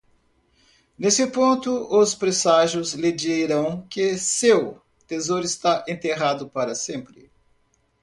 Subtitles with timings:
[0.97, 7.29] Nesse ponto, os presságios lhe dirão que seu tesouro está enterrado para sempre.